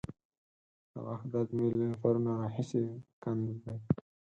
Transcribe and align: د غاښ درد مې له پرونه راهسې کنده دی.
د 0.91 0.93
غاښ 1.05 1.21
درد 1.33 1.49
مې 1.57 1.67
له 1.79 1.87
پرونه 2.01 2.31
راهسې 2.41 2.83
کنده 3.23 3.53
دی. 3.63 3.77